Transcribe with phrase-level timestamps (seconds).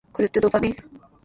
[0.11, 0.77] これってドーパミン？